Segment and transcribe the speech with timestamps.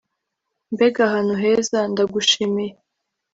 [0.73, 1.79] mbega ahantu heza!
[1.91, 2.71] ndagushimiye